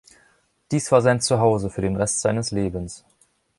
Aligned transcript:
Dies 0.71 0.91
war 0.91 1.03
sein 1.03 1.21
Zuhause 1.21 1.69
für 1.69 1.81
den 1.81 1.95
Rest 1.95 2.21
seines 2.21 2.49
Lebens. 2.49 3.05